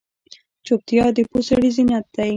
چوپتیا، 0.65 1.05
د 1.15 1.19
پوه 1.29 1.41
سړي 1.49 1.69
زینت 1.75 2.05
دی. 2.15 2.29